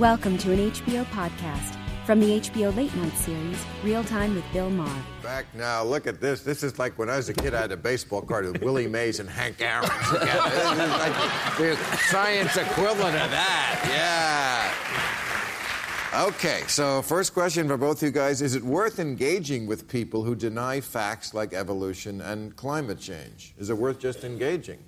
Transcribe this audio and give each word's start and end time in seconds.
Welcome 0.00 0.38
to 0.38 0.50
an 0.50 0.70
HBO 0.70 1.04
podcast 1.04 1.76
from 2.06 2.20
the 2.20 2.40
HBO 2.40 2.74
Late 2.74 2.96
Night 2.96 3.12
series, 3.18 3.62
Real 3.84 4.02
Time 4.02 4.34
with 4.34 4.50
Bill 4.50 4.70
Maher. 4.70 5.02
Back 5.22 5.54
now, 5.54 5.84
look 5.84 6.06
at 6.06 6.22
this. 6.22 6.40
This 6.40 6.62
is 6.62 6.78
like 6.78 6.98
when 6.98 7.10
I 7.10 7.18
was 7.18 7.28
a 7.28 7.34
kid, 7.34 7.54
I 7.54 7.60
had 7.60 7.70
a 7.70 7.76
baseball 7.76 8.22
card 8.22 8.50
with 8.50 8.62
Willie 8.62 8.88
Mays 8.88 9.20
and 9.20 9.28
Hank 9.28 9.60
Aaron 9.60 9.82
together. 10.10 10.48
This 10.48 10.72
is 10.72 10.90
like 10.90 11.12
the 11.58 11.76
science 12.08 12.56
equivalent 12.56 13.14
of 13.14 13.30
that. 13.30 14.72
Yeah. 16.14 16.28
Okay, 16.28 16.62
so 16.66 17.02
first 17.02 17.34
question 17.34 17.68
for 17.68 17.76
both 17.76 18.02
you 18.02 18.10
guys 18.10 18.40
Is 18.40 18.54
it 18.54 18.62
worth 18.62 19.00
engaging 19.00 19.66
with 19.66 19.86
people 19.86 20.24
who 20.24 20.34
deny 20.34 20.80
facts 20.80 21.34
like 21.34 21.52
evolution 21.52 22.22
and 22.22 22.56
climate 22.56 23.00
change? 23.00 23.52
Is 23.58 23.68
it 23.68 23.76
worth 23.76 23.98
just 23.98 24.24
engaging? 24.24 24.78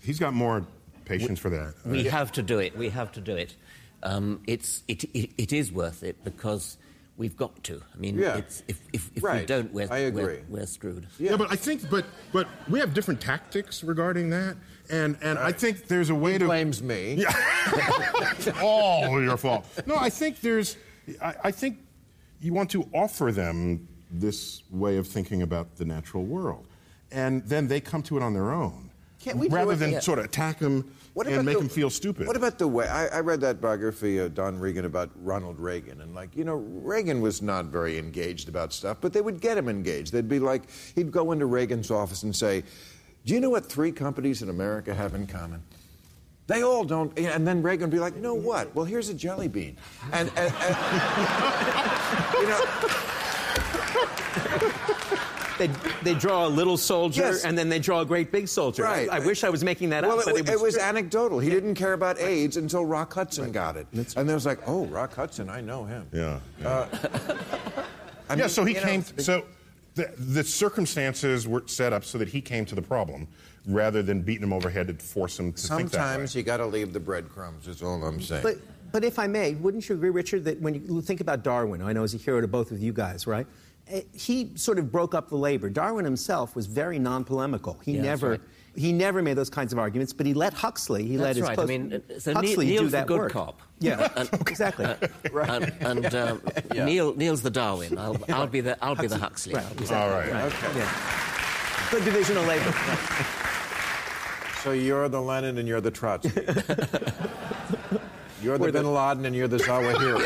He's 0.00 0.20
got 0.20 0.32
more 0.32 0.64
patience 1.06 1.40
for 1.40 1.50
that. 1.50 1.74
We 1.84 2.04
have 2.04 2.30
to 2.32 2.42
do 2.44 2.60
it. 2.60 2.78
We 2.78 2.90
have 2.90 3.10
to 3.12 3.20
do 3.20 3.34
it. 3.34 3.56
Um, 4.02 4.40
it's, 4.46 4.82
it, 4.88 5.04
it, 5.14 5.30
it 5.38 5.52
is 5.52 5.72
worth 5.72 6.02
it 6.02 6.22
because 6.24 6.76
we've 7.16 7.36
got 7.36 7.62
to. 7.64 7.80
I 7.94 7.98
mean, 7.98 8.18
Yeah. 8.18 8.36
it's, 8.36 8.62
if, 8.68 8.80
if, 8.92 9.10
if 9.16 9.22
we 9.22 9.44
don't, 9.46 9.72
we're, 9.72 9.88
I 9.90 9.98
agree. 9.98 10.22
We're, 10.48 10.60
we're 10.60 10.66
screwed. 10.66 11.06
Yeah. 11.18 11.36
but 11.36 11.50
I 11.50 11.56
think, 11.56 11.88
but 11.90 12.04
but 12.32 12.46
we 12.68 12.78
have 12.80 12.92
different 12.94 13.20
tactics 13.20 13.82
regarding 13.82 14.30
that, 14.30 14.56
and 14.90 15.16
and 15.22 15.38
I 15.38 15.50
think 15.52 15.86
there's 15.88 16.10
a 16.10 16.14
way 16.14 16.36
to. 16.38 16.44
Blames 16.44 16.82
me. 16.82 17.14
Yeah, 17.14 17.32
all 18.62 19.20
your 19.22 19.36
fault. 19.36 19.66
No, 19.86 19.96
I 19.96 20.10
think 20.10 20.40
there's. 20.40 20.76
I, 21.22 21.34
I 21.44 21.50
think 21.50 21.78
you 22.40 22.52
want 22.52 22.70
to 22.72 22.88
offer 22.92 23.32
them 23.32 23.88
this 24.10 24.62
way 24.70 24.98
of 24.98 25.06
thinking 25.08 25.42
about 25.42 25.76
the 25.76 25.84
natural 25.84 26.24
world, 26.24 26.66
and 27.10 27.42
then 27.46 27.66
they 27.68 27.80
come 27.80 28.02
to 28.04 28.16
it 28.16 28.22
on 28.22 28.34
their 28.34 28.52
own, 28.52 28.85
Can't 29.26 29.38
we 29.38 29.48
rather 29.48 29.74
than 29.74 30.00
sort 30.00 30.20
of 30.20 30.24
attack 30.26 30.60
What 30.60 31.26
and 31.26 31.44
make 31.44 31.54
the- 31.56 31.62
them 31.62 31.68
feel 31.68 31.90
stupid. 31.90 32.28
What 32.28 32.36
about 32.36 32.60
the 32.60 32.68
way 32.68 32.86
I, 32.86 33.08
I 33.08 33.20
read 33.20 33.40
that 33.40 33.60
biography 33.60 34.18
of 34.18 34.36
Don 34.36 34.56
Regan 34.56 34.84
about 34.84 35.10
Ronald 35.16 35.58
Reagan, 35.58 36.00
and 36.00 36.14
like 36.14 36.36
you 36.36 36.44
know, 36.44 36.54
Reagan 36.54 37.20
was 37.20 37.42
not 37.42 37.64
very 37.64 37.98
engaged 37.98 38.48
about 38.48 38.72
stuff, 38.72 38.98
but 39.00 39.12
they 39.12 39.20
would 39.20 39.40
get 39.40 39.58
him 39.58 39.68
engaged. 39.68 40.12
They'd 40.12 40.28
be 40.28 40.38
like, 40.38 40.62
he'd 40.94 41.10
go 41.10 41.32
into 41.32 41.46
Reagan's 41.46 41.90
office 41.90 42.22
and 42.22 42.36
say, 42.36 42.62
"Do 43.24 43.34
you 43.34 43.40
know 43.40 43.50
what 43.50 43.66
three 43.66 43.90
companies 43.90 44.42
in 44.42 44.48
America 44.48 44.94
have 44.94 45.12
in 45.12 45.26
common?" 45.26 45.60
They 46.46 46.62
all 46.62 46.84
don't, 46.84 47.18
and 47.18 47.44
then 47.44 47.62
Reagan 47.62 47.90
would 47.90 47.96
be 47.96 47.98
like, 47.98 48.14
"No, 48.14 48.32
what? 48.34 48.72
Well, 48.76 48.84
here's 48.84 49.08
a 49.08 49.14
jelly 49.14 49.48
bean," 49.48 49.76
and, 50.12 50.30
and, 50.36 50.54
and 50.60 50.76
you 52.34 52.46
know. 52.46 52.62
They, 55.58 55.68
they 56.02 56.14
draw 56.14 56.46
a 56.46 56.48
little 56.50 56.76
soldier 56.76 57.22
Yes. 57.22 57.44
and 57.44 57.56
then 57.56 57.68
they 57.68 57.78
draw 57.78 58.00
a 58.00 58.04
great 58.04 58.30
big 58.30 58.46
soldier. 58.48 58.82
Right. 58.82 59.08
I, 59.10 59.16
I 59.16 59.18
wish 59.20 59.42
I 59.44 59.48
was 59.48 59.64
making 59.64 59.88
that 59.90 60.04
Well, 60.04 60.20
up. 60.20 60.26
it, 60.28 60.44
but 60.44 60.52
it 60.54 60.60
was 60.60 60.74
true. 60.74 60.82
anecdotal. 60.82 61.38
He 61.38 61.48
didn't 61.50 61.74
care 61.76 61.94
about 61.94 62.18
AIDS 62.20 62.56
until 62.58 62.84
Rock 62.84 63.12
Hudson 63.14 63.52
got 63.52 63.76
it, 63.76 63.86
and 63.92 64.28
there 64.28 64.34
was 64.36 64.44
like, 64.46 64.60
"Oh, 64.66 64.84
Rock 64.86 65.14
Hudson, 65.14 65.48
I 65.48 65.60
know 65.62 65.84
him." 65.84 66.06
Yeah. 66.12 66.40
yeah. 66.60 66.68
Uh, 66.68 66.88
I 68.28 68.34
yeah, 68.34 68.40
mean, 68.40 68.48
so 68.48 68.64
he 68.64 68.74
you 68.74 68.80
know, 68.80 68.86
came. 68.86 69.02
so 69.02 69.44
the, 69.94 70.12
the 70.18 70.44
circumstances 70.44 71.46
were 71.48 71.62
set 71.66 71.92
up 71.92 72.04
so 72.04 72.18
that 72.18 72.28
he 72.28 72.40
came 72.40 72.64
to 72.66 72.74
the 72.74 72.82
problem, 72.82 73.26
rather 73.66 74.02
than 74.02 74.20
beating 74.20 74.42
him 74.42 74.52
overhead 74.52 74.88
to 74.88 74.94
force 74.94 75.38
him 75.38 75.52
to 75.52 75.58
think 75.60 75.90
that 75.92 75.98
way. 75.98 76.04
Sometimes 76.04 76.34
you 76.34 76.42
got 76.42 76.58
to 76.58 76.66
leave 76.66 76.92
the 76.92 77.00
breadcrumbs. 77.00 77.66
Is 77.68 77.82
all 77.82 78.02
I'm 78.04 78.20
saying. 78.20 78.42
But, 78.42 78.56
but 78.92 79.04
if 79.04 79.18
I 79.18 79.26
may, 79.26 79.54
wouldn't 79.54 79.88
you 79.88 79.94
agree, 79.94 80.10
Richard, 80.10 80.44
that 80.44 80.60
when 80.60 80.74
you 80.74 81.00
think 81.00 81.20
about 81.20 81.42
Darwin, 81.42 81.80
I 81.82 81.92
know 81.92 82.02
he's 82.02 82.14
a 82.14 82.18
hero 82.18 82.40
to 82.40 82.48
both 82.48 82.72
of 82.72 82.80
you 82.80 82.92
guys, 82.92 83.26
right? 83.26 83.46
Eh, 83.88 84.02
He 84.12 84.52
sort 84.56 84.78
of 84.78 84.90
broke 84.90 85.14
up 85.14 85.28
the 85.28 85.36
labor. 85.36 85.70
Darwin 85.70 86.04
himself 86.04 86.56
was 86.56 86.66
very 86.66 86.98
non-polemical. 86.98 87.78
He 87.84 87.92
Yeah, 87.96 88.02
never, 88.02 88.30
right. 88.32 88.40
he 88.74 88.92
never 88.92 89.22
made 89.22 89.34
those 89.34 89.50
kinds 89.50 89.72
of 89.72 89.78
arguments. 89.78 90.12
But 90.12 90.26
he 90.26 90.34
let 90.34 90.52
Huxley, 90.52 91.04
he 91.06 91.16
let 91.18 91.36
his 91.36 91.44
right. 91.44 91.56
post- 91.56 91.70
I 91.70 91.78
mean, 91.78 92.02
so 92.18 92.34
Huxley 92.34 92.66
Neil, 92.66 92.76
do 92.78 92.80
Neil's 92.82 92.92
that 92.92 93.06
the 93.06 93.12
good 93.14 93.18
work. 93.18 93.32
cop. 93.32 93.60
Yeah, 93.78 94.08
And- 94.16 94.28
exactly. 94.48 94.86
And, 95.48 95.72
and 95.80 96.14
um, 96.14 96.40
Neil, 96.74 97.14
Neil's 97.14 97.42
the 97.42 97.50
Darwin. 97.50 97.96
I'll, 97.98 98.16
I'll 98.28 98.46
be 98.46 98.60
the, 98.60 98.76
I'll 98.84 98.96
be 98.96 99.06
the 99.06 99.18
Huxley. 99.18 99.54
Right, 99.54 99.64
exactly. 99.72 99.96
All 99.96 100.10
right. 100.10 100.32
right. 100.32 100.52
Yeah. 100.76 100.92
Good 101.90 102.04
division 102.04 102.36
of 102.38 102.46
labor. 102.46 102.74
so 104.64 104.72
you're 104.72 105.08
the 105.08 105.20
Lenin 105.22 105.58
and 105.58 105.68
you're 105.68 105.80
the 105.80 105.90
Trotsky. 105.92 106.40
You're 108.46 108.58
the 108.58 108.66
the- 108.66 108.72
Bin 108.72 108.94
Laden 108.94 109.26
and 109.26 109.34
you're 109.34 109.48
the 109.48 109.56
Zawahiri. 109.58 110.22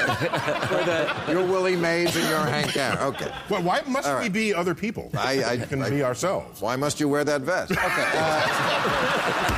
you're 1.33 1.43
Willie 1.47 1.75
Mays 1.77 2.15
and 2.15 2.29
you're 2.29 2.39
Hank 2.45 2.77
Aaron. 2.77 2.99
Okay. 2.99 3.33
Well, 3.49 3.63
why 3.63 3.81
must 3.87 4.07
All 4.09 4.21
we 4.21 4.29
be 4.29 4.53
other 4.55 4.75
people? 4.75 5.11
I- 5.17 5.43
I- 5.43 5.57
we 5.57 5.67
can 5.67 5.83
I- 5.83 5.89
be 5.91 6.03
ourselves. 6.05 6.61
Why 6.61 6.77
must 6.77 7.01
you 7.01 7.09
wear 7.09 7.25
that 7.25 7.41
vest? 7.41 7.73
Okay. 7.81 8.11
uh, 8.15 9.51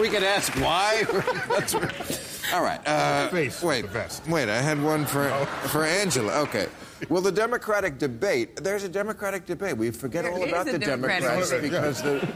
we 0.00 0.08
could 0.08 0.22
ask 0.22 0.52
why. 0.54 1.04
That's 1.48 1.74
right. 1.74 2.20
All 2.54 2.62
right. 2.62 2.80
Uh, 2.86 3.28
Face 3.28 3.62
wait. 3.62 3.82
the 3.82 3.88
vest. 3.88 4.26
Wait. 4.28 4.48
I 4.48 4.60
had 4.60 4.82
one 4.82 5.04
for 5.04 5.28
for 5.68 5.84
Angela. 5.84 6.40
Okay. 6.42 6.66
Well, 7.08 7.22
the 7.22 7.32
Democratic 7.32 7.98
debate. 7.98 8.56
There's 8.56 8.84
a 8.84 8.88
Democratic 8.88 9.46
debate. 9.46 9.76
We 9.76 9.90
forget 9.90 10.24
There 10.24 10.32
all 10.32 10.42
about 10.42 10.66
the 10.66 10.78
Democratic 10.78 11.22
Democrats 11.28 11.50
debate. 11.50 11.70
because 11.70 12.02
the 12.02 12.28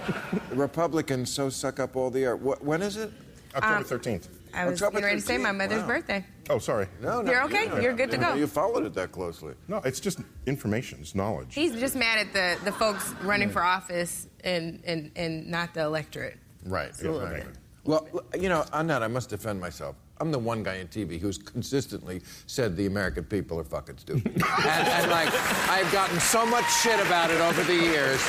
Republicans 0.52 1.30
so 1.30 1.48
suck 1.50 1.80
up 1.80 1.96
all 1.96 2.10
the 2.10 2.24
air. 2.24 2.36
Wh- 2.36 2.62
When 2.64 2.82
is 2.82 2.96
it? 2.96 3.10
October 3.54 3.74
uh, 3.74 3.82
thirteenth. 3.84 4.28
I 4.52 4.64
was 4.66 4.80
October 4.82 5.00
getting 5.00 5.04
ready 5.04 5.20
to 5.20 5.26
say 5.26 5.38
my 5.38 5.52
mother's 5.52 5.82
Wow. 5.82 5.86
birthday. 5.88 6.24
oh, 6.50 6.58
sorry. 6.58 6.86
No, 7.00 7.22
no. 7.22 7.30
You're 7.30 7.44
okay. 7.44 7.66
yeah. 7.66 7.80
You're 7.80 7.92
good 7.92 8.10
to 8.10 8.16
I 8.16 8.18
didn't 8.18 8.20
know 8.22 8.28
go. 8.34 8.38
You 8.40 8.46
followed 8.46 8.84
it 8.86 8.94
that 8.94 9.12
closely. 9.12 9.54
No, 9.68 9.78
it's 9.84 10.00
just 10.00 10.20
information. 10.46 10.98
It's 11.00 11.14
knowledge. 11.14 11.54
He's 11.54 11.72
just 11.78 11.94
mad 11.96 12.18
at 12.18 12.32
the, 12.32 12.64
the 12.64 12.72
folks 12.72 13.12
running 13.22 13.50
for 13.50 13.62
office 13.62 14.26
and, 14.42 14.80
and, 14.84 15.10
and 15.16 15.46
not 15.48 15.74
the 15.74 15.82
electorate. 15.82 16.38
Right. 16.64 16.90
a 17.00 17.02
little 17.10 17.20
exactly. 17.26 17.52
Well, 17.84 18.08
you 18.40 18.48
know, 18.48 18.64
on 18.72 18.86
that, 18.88 19.02
I 19.02 19.08
must 19.08 19.28
defend 19.30 19.60
myself. 19.60 19.94
I'm 20.20 20.30
the 20.30 20.38
one 20.38 20.62
guy 20.62 20.80
on 20.80 20.86
TV 20.86 21.18
who's 21.18 21.38
consistently 21.38 22.22
said 22.46 22.76
the 22.76 22.86
American 22.86 23.24
people 23.24 23.58
are 23.58 23.64
fucking 23.64 23.98
stupid. 23.98 24.26
and, 24.34 24.88
and, 24.88 25.10
like, 25.10 25.28
I've 25.68 25.90
gotten 25.92 26.20
so 26.20 26.46
much 26.46 26.64
shit 26.82 27.00
about 27.00 27.30
it 27.30 27.40
over 27.40 27.62
the 27.64 27.74
years. 27.74 28.20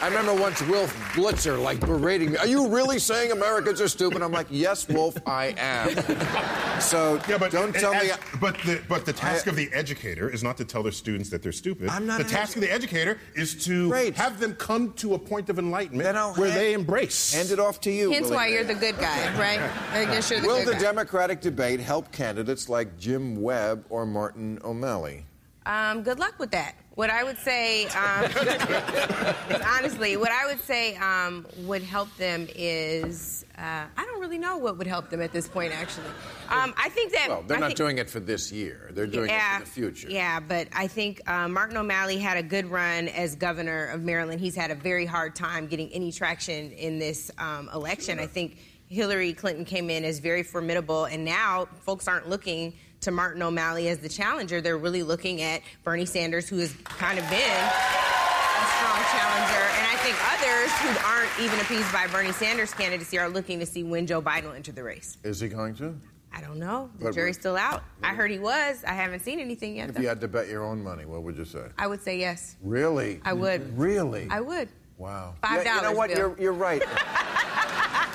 I 0.00 0.08
remember 0.08 0.34
once 0.34 0.62
Wolf 0.62 0.94
Blitzer, 1.12 1.62
like, 1.62 1.80
berating 1.80 2.32
me. 2.32 2.38
Are 2.38 2.46
you 2.46 2.68
really 2.68 2.98
saying 2.98 3.30
Americans 3.30 3.80
are 3.80 3.88
stupid? 3.88 4.22
I'm 4.22 4.32
like, 4.32 4.46
yes, 4.50 4.88
Wolf, 4.88 5.16
I 5.26 5.54
am. 5.58 5.94
So 6.80 7.20
Yeah, 7.28 7.38
but 7.38 7.50
don't 7.52 7.74
tell 7.74 7.94
as- 7.94 8.02
me. 8.02 8.10
But 8.40 8.56
the 8.66 8.80
but 8.88 9.04
the 9.06 9.12
task 9.12 9.46
I- 9.46 9.50
of 9.50 9.56
the 9.56 9.70
educator 9.72 10.28
is 10.28 10.42
not 10.42 10.56
to 10.58 10.64
tell 10.64 10.82
their 10.82 10.92
students 10.92 11.30
that 11.30 11.42
they're 11.42 11.52
stupid. 11.52 11.88
I'm 11.88 12.06
not 12.06 12.18
the 12.18 12.24
an 12.24 12.30
task 12.30 12.56
of 12.56 12.62
the 12.62 12.70
educator 12.70 13.18
is 13.34 13.54
to 13.66 13.88
Great. 13.88 14.14
have 14.16 14.40
them 14.40 14.54
come 14.54 14.92
to 14.94 15.14
a 15.14 15.18
point 15.18 15.48
of 15.50 15.58
enlightenment 15.58 16.14
where 16.36 16.48
hand- 16.50 16.60
they 16.60 16.72
embrace. 16.74 17.32
Hand 17.32 17.50
it 17.50 17.58
off 17.58 17.80
to 17.82 17.90
you. 17.90 18.10
Hence 18.10 18.30
why 18.30 18.48
you're 18.48 18.64
the 18.64 18.74
good 18.74 18.98
guy, 18.98 19.38
right? 19.38 19.60
I 19.92 20.04
guess 20.04 20.30
you're 20.30 20.40
the 20.40 20.46
Will 20.46 20.58
good 20.58 20.68
the 20.68 20.72
guy. 20.74 20.78
Democratic 20.80 21.40
debate 21.40 21.80
help 21.80 22.10
candidates 22.12 22.68
like 22.68 22.98
Jim 22.98 23.40
Webb 23.40 23.84
or 23.88 24.04
Martin 24.06 24.58
O'Malley? 24.64 25.26
Um, 25.66 26.02
good 26.02 26.18
luck 26.18 26.34
with 26.38 26.50
that. 26.50 26.74
What 26.94 27.10
I 27.10 27.24
would 27.24 27.38
say, 27.38 27.86
um, 27.86 28.24
is 28.24 29.60
honestly, 29.66 30.16
what 30.16 30.30
I 30.30 30.46
would 30.46 30.60
say 30.60 30.94
um, 30.96 31.46
would 31.60 31.82
help 31.82 32.14
them 32.18 32.46
is 32.54 33.44
uh, 33.58 33.84
I 33.96 34.04
don't 34.04 34.20
really 34.20 34.38
know 34.38 34.58
what 34.58 34.78
would 34.78 34.86
help 34.86 35.10
them 35.10 35.20
at 35.20 35.32
this 35.32 35.48
point. 35.48 35.72
Actually, 35.72 36.06
um, 36.50 36.72
I 36.76 36.88
think 36.90 37.12
that 37.12 37.26
Well, 37.30 37.42
they're 37.42 37.56
I 37.56 37.60
not 37.60 37.66
think- 37.68 37.78
doing 37.78 37.98
it 37.98 38.08
for 38.10 38.20
this 38.20 38.52
year. 38.52 38.90
They're 38.92 39.06
doing 39.08 39.30
it 39.30 39.40
for 39.58 39.60
the 39.64 39.70
future. 39.70 40.08
Yeah, 40.10 40.38
but 40.38 40.68
I 40.72 40.86
think 40.86 41.28
uh, 41.28 41.48
Martin 41.48 41.76
O'Malley 41.78 42.18
had 42.18 42.36
a 42.36 42.42
good 42.42 42.66
run 42.66 43.08
as 43.08 43.34
governor 43.34 43.86
of 43.86 44.02
Maryland. 44.02 44.40
He's 44.40 44.54
had 44.54 44.70
a 44.70 44.74
very 44.76 45.06
hard 45.06 45.34
time 45.34 45.66
getting 45.66 45.88
any 45.92 46.12
traction 46.12 46.70
in 46.72 46.98
this 47.00 47.30
um, 47.38 47.68
election. 47.74 48.20
I 48.20 48.26
think 48.26 48.58
Hillary 48.88 49.32
Clinton 49.32 49.64
came 49.64 49.90
in 49.90 50.04
as 50.04 50.20
very 50.20 50.42
formidable, 50.44 51.06
and 51.06 51.24
now 51.24 51.66
folks 51.80 52.06
aren't 52.06 52.28
looking 52.28 52.74
to 53.04 53.10
Martin 53.10 53.42
O'Malley 53.42 53.88
as 53.88 53.98
the 53.98 54.08
challenger. 54.08 54.60
They're 54.60 54.78
really 54.78 55.02
looking 55.02 55.42
at 55.42 55.62
Bernie 55.84 56.06
Sanders, 56.06 56.48
who 56.48 56.58
has 56.58 56.72
kind 56.84 57.18
of 57.18 57.24
been 57.30 57.38
a 57.38 58.64
strong 58.76 59.00
challenger. 59.12 59.64
And 59.76 59.86
I 59.86 59.96
think 60.02 60.16
others 60.32 60.72
who 60.80 61.08
aren't 61.08 61.30
even 61.40 61.60
appeased 61.60 61.92
by 61.92 62.06
Bernie 62.08 62.32
Sanders' 62.32 62.72
candidacy 62.74 63.18
are 63.18 63.28
looking 63.28 63.60
to 63.60 63.66
see 63.66 63.82
when 63.82 64.06
Joe 64.06 64.20
Biden 64.22 64.44
will 64.44 64.52
enter 64.52 64.72
the 64.72 64.82
race. 64.82 65.18
Is 65.22 65.40
he 65.40 65.48
going 65.48 65.74
to? 65.76 65.94
I 66.32 66.40
don't 66.40 66.58
know. 66.58 66.90
The 66.98 67.04
But- 67.06 67.14
jury's 67.14 67.36
still 67.36 67.56
out. 67.56 67.84
I 68.02 68.14
heard 68.14 68.30
he 68.30 68.38
was. 68.38 68.82
I 68.84 68.92
haven't 68.94 69.20
seen 69.20 69.38
anything 69.38 69.76
yet. 69.76 69.90
If 69.90 69.94
though. 69.96 70.00
you 70.02 70.08
had 70.08 70.20
to 70.22 70.28
bet 70.28 70.48
your 70.48 70.64
own 70.64 70.82
money, 70.82 71.04
what 71.04 71.22
would 71.22 71.36
you 71.36 71.44
say? 71.44 71.66
I 71.78 71.86
would 71.86 72.02
say 72.02 72.18
yes. 72.18 72.56
Really? 72.62 73.20
I 73.24 73.34
would. 73.34 73.78
Really? 73.78 74.26
I 74.30 74.40
would. 74.40 74.68
Wow. 74.98 75.34
Five 75.42 75.64
Yeah, 75.64 75.76
You 75.76 75.82
know 75.82 75.92
what? 75.92 76.08
Bill. 76.10 76.18
You're, 76.18 76.40
you're 76.40 76.52
right. 76.52 76.82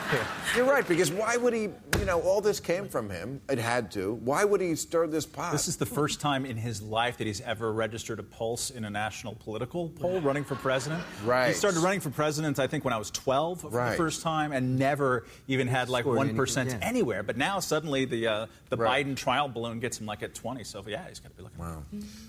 you're 0.56 0.66
right 0.66 0.88
because 0.88 1.12
why 1.12 1.38
would 1.38 1.54
he? 1.54 1.70
You 2.00 2.06
know, 2.06 2.22
all 2.22 2.42
this 2.42 2.60
came 2.60 2.88
from 2.88 3.10
him. 3.10 3.42
It 3.50 3.58
had 3.60 3.92
to. 3.92 4.14
Why 4.16 4.44
would 4.44 4.62
he 4.62 4.76
stir 4.76 5.08
this 5.08 5.26
pot? 5.26 5.52
This 5.52 5.68
is 5.68 5.78
the 5.78 5.86
first 5.86 6.20
time 6.22 6.46
in 6.46 6.58
his 6.58 6.82
life 6.82 7.18
that 7.18 7.28
he's 7.28 7.42
ever 7.42 7.72
registered 7.72 8.20
a 8.20 8.24
pulse 8.24 8.70
in 8.70 8.84
a 8.86 8.90
national 8.90 9.36
political 9.36 9.90
poll 9.90 10.20
running 10.22 10.44
for 10.44 10.56
president. 10.56 11.04
Right. 11.26 11.50
He 11.50 11.54
started 11.54 11.80
running 11.82 12.00
for 12.00 12.10
president, 12.10 12.58
I 12.60 12.68
think, 12.68 12.84
when 12.84 12.94
I 12.94 12.98
was 12.98 13.12
12 13.12 13.62
for 13.62 13.70
Right. 13.70 13.92
the 13.92 13.98
first 13.98 14.22
time 14.22 14.52
and 14.52 14.78
never 14.80 15.26
even 15.48 15.68
had 15.68 15.90
like 15.90 16.04
Scored 16.04 16.18
1% 16.18 16.58
anything, 16.58 16.80
yeah. 16.82 16.88
anywhere. 16.88 17.24
But 17.24 17.38
now 17.38 17.60
suddenly 17.60 18.06
the, 18.06 18.28
uh, 18.28 18.46
the 18.70 18.78
Right. 18.78 19.06
Biden 19.06 19.16
trial 19.16 19.50
balloon 19.50 19.80
gets 19.80 20.00
him 20.00 20.06
like 20.06 20.24
at 20.24 20.34
20. 20.34 20.64
So, 20.64 20.84
yeah, 20.88 21.08
he's 21.08 21.20
got 21.20 21.30
to 21.32 21.36
be 21.38 21.44
looking 21.44 21.60
Wow. 21.60 21.84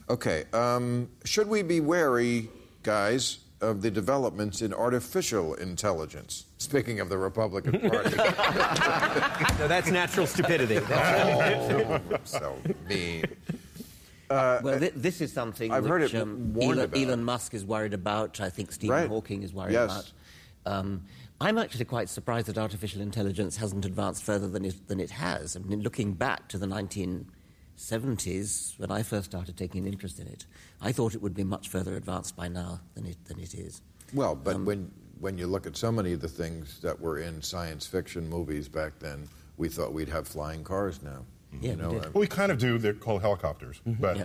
Okay. 0.08 0.44
Um, 0.52 1.08
should 1.24 1.48
we 1.48 1.62
be 1.62 1.80
wary, 1.80 2.50
guys, 2.82 3.38
of 3.60 3.82
the 3.82 3.90
developments 3.90 4.62
in 4.62 4.72
artificial 4.72 5.54
intelligence? 5.54 6.46
Speaking 6.58 7.00
of 7.00 7.08
the 7.08 7.18
Republican 7.18 7.88
Party. 7.88 8.16
No, 9.58 9.68
that's 9.68 9.90
natural 9.90 10.26
stupidity. 10.26 10.78
oh, 10.90 12.00
so 12.24 12.56
mean. 12.88 13.24
well, 14.30 14.78
thi- 14.78 14.90
this 14.96 15.20
is 15.20 15.32
something 15.32 15.70
I've 15.70 15.86
heard 15.86 16.00
which 16.02 16.14
it 16.14 16.22
um, 16.22 16.56
Elon. 16.58 16.90
Elon 16.94 17.22
Musk 17.24 17.52
is 17.52 17.64
worried 17.64 17.92
about. 17.92 18.40
I 18.40 18.48
think 18.48 18.72
Stephen 18.72 18.96
Right. 18.96 19.08
Hawking 19.08 19.42
is 19.42 19.52
worried 19.52 19.72
Yes. 19.72 19.90
about. 20.64 20.74
Um, 20.78 21.02
I'm 21.42 21.58
actually 21.58 21.84
quite 21.86 22.08
surprised 22.08 22.46
that 22.46 22.56
artificial 22.58 23.02
intelligence 23.02 23.56
hasn't 23.58 23.84
advanced 23.84 24.22
further 24.22 24.48
than 24.48 24.64
it, 24.64 24.88
than 24.88 24.98
it 25.00 25.10
has. 25.10 25.56
I 25.56 25.58
mean, 25.60 25.82
looking 25.82 26.14
back 26.14 26.48
to 26.48 26.58
the 26.58 26.66
1970s, 27.90 28.78
when 28.78 28.90
I 28.90 29.02
first 29.02 29.30
started 29.30 29.56
taking 29.56 29.86
an 29.86 29.92
interest 29.92 30.18
in 30.20 30.26
it, 30.26 30.46
I 30.80 30.92
thought 30.92 31.14
it 31.14 31.22
would 31.22 31.34
be 31.34 31.44
much 31.44 31.68
further 31.68 31.96
advanced 31.96 32.36
by 32.36 32.48
now 32.48 32.80
than 32.94 33.06
it, 33.06 33.16
than 33.24 33.38
it 33.40 33.54
is. 33.54 33.82
Well, 34.12 34.34
but 34.34 34.56
um, 34.56 34.64
when, 34.64 34.90
when 35.20 35.38
you 35.38 35.46
look 35.46 35.66
at 35.66 35.76
so 35.76 35.90
many 35.90 36.12
of 36.12 36.20
the 36.20 36.28
things 36.28 36.80
that 36.80 37.00
were 37.00 37.18
in 37.18 37.42
science 37.42 37.86
fiction 37.86 38.28
movies 38.28 38.68
back 38.68 38.98
then, 38.98 39.28
we 39.56 39.68
thought 39.68 39.92
we'd 39.92 40.08
have 40.08 40.26
flying 40.28 40.64
cars 40.64 41.02
now. 41.02 41.24
Mm-hmm. 41.54 41.64
Yeah, 41.64 41.70
you 41.72 41.76
we 41.76 41.82
know, 41.82 41.90
did. 41.92 42.04
uh, 42.06 42.10
Well, 42.14 42.20
we 42.20 42.26
kind 42.26 42.52
of 42.52 42.58
do. 42.58 42.78
They're 42.78 42.92
called 42.94 43.22
helicopters. 43.22 43.80
Mm-hmm. 43.86 44.00
But 44.02 44.16
Yeah. 44.18 44.24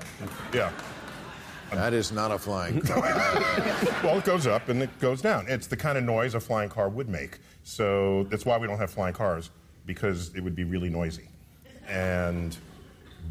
yeah. 0.53 0.71
that 1.73 1.93
is 1.93 2.11
not 2.11 2.31
a 2.31 2.37
flying 2.37 2.81
car. 2.81 3.01
Well, 4.03 4.19
it 4.19 4.25
goes 4.25 4.45
up 4.45 4.69
and 4.69 4.83
it 4.83 4.99
goes 4.99 5.21
down. 5.21 5.45
It's 5.47 5.65
the 5.67 5.77
kind 5.77 5.97
of 5.97 6.03
noise 6.03 6.35
a 6.35 6.39
flying 6.39 6.69
car 6.69 6.89
would 6.89 7.09
make. 7.09 7.39
So 7.63 8.25
that's 8.29 8.45
why 8.45 8.57
we 8.57 8.67
don't 8.67 8.77
have 8.77 8.91
flying 8.91 9.13
cars, 9.15 9.49
because 9.87 10.31
it 10.35 10.41
would 10.41 10.55
be 10.55 10.63
really 10.63 10.89
noisy 10.89 11.27
and 11.87 12.55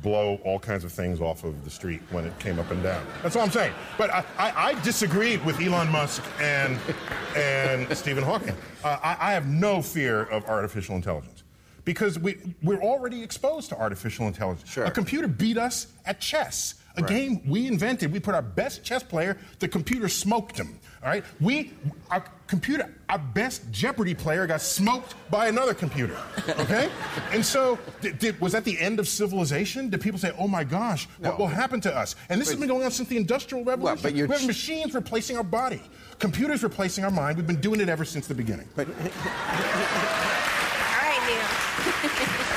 blow 0.05 0.39
all 0.45 0.61
kinds 0.61 0.85
of 0.85 0.93
things 0.93 1.21
off 1.21 1.43
of 1.45 1.65
the 1.65 1.71
street 1.71 2.03
when 2.11 2.27
it 2.27 2.39
came 2.39 2.61
up 2.61 2.71
and 2.71 2.83
down. 2.83 3.05
That's 3.23 3.35
all 3.35 3.43
I'm 3.43 3.51
saying. 3.51 3.73
But 3.97 4.11
I, 4.11 4.25
I, 4.39 4.53
I 4.69 4.83
disagreed 4.85 5.43
with 5.45 5.59
Elon 5.61 5.89
Musk 5.91 6.23
and, 6.39 6.79
and 7.35 7.97
Stephen 7.97 8.23
Hawking. 8.23 8.55
Uh, 8.85 8.99
I, 9.03 9.17
I 9.19 9.33
have 9.33 9.49
no 9.49 9.81
fear 9.81 10.25
of 10.25 10.45
artificial 10.45 10.95
intelligence. 10.95 11.43
Because 11.87 12.19
we, 12.19 12.37
we're 12.63 12.83
already 12.83 13.23
exposed 13.23 13.71
to 13.71 13.77
artificial 13.77 14.27
intelligence. 14.27 14.71
Sure. 14.71 14.85
A 14.85 14.91
computer 14.91 15.27
beat 15.27 15.59
us 15.59 15.89
at 16.05 16.21
chess. 16.21 16.75
A 16.97 17.03
Right. 17.03 17.09
game 17.11 17.41
we 17.45 17.67
invented. 17.67 18.13
We 18.13 18.21
put 18.21 18.35
our 18.37 18.43
best 18.43 18.85
chess 18.85 19.03
player. 19.03 19.37
The 19.59 19.67
computer 19.67 20.09
smoked 20.09 20.57
him. 20.57 20.79
All 21.03 21.09
right. 21.09 21.25
We, 21.41 21.73
our 22.09 22.25
computer, 22.47 22.95
our 23.09 23.19
best 23.19 23.69
Jeopardy 23.73 24.15
player 24.15 24.47
got 24.47 24.63
smoked 24.63 25.17
by 25.29 25.49
another 25.49 25.75
computer. 25.75 26.17
Okay. 26.49 26.89
and 27.33 27.45
so, 27.45 27.79
did, 28.01 28.19
did- 28.21 28.41
was 28.41 28.53
that 28.53 28.63
the 28.65 28.79
end 28.79 29.01
of 29.01 29.09
civilization? 29.09 29.91
Did 29.91 30.01
people 30.03 30.21
say, 30.21 30.31
"Oh 30.39 30.47
my 30.47 30.63
gosh, 30.63 31.09
what 31.19 31.37
will 31.39 31.49
happen 31.49 31.81
to 31.81 31.95
us?" 31.95 32.15
And 32.29 32.41
this 32.41 32.49
has 32.49 32.59
been 32.61 32.69
going 32.69 32.85
on 32.85 32.93
since 32.93 33.09
the 33.09 33.17
Industrial 33.17 33.65
Revolution. 33.65 33.99
but 34.03 34.13
we 34.13 34.21
have 34.21 34.41
ch- 34.41 34.47
machines 34.47 34.95
replacing 34.95 35.37
our 35.37 35.43
body, 35.43 35.83
computers 36.21 36.63
replacing 36.63 37.05
our 37.05 37.11
mind. 37.11 37.37
We've 37.37 37.47
been 37.47 37.61
doing 37.61 37.81
it 37.81 37.89
ever 37.89 38.05
since 38.05 38.29
the 38.29 38.35
beginning. 38.35 38.69
but 38.77 38.87
All 38.89 38.95
right, 41.03 41.23
Neil. 41.27 42.55